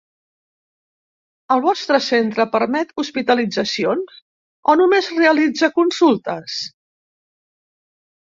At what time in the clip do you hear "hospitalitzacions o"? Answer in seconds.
3.03-4.75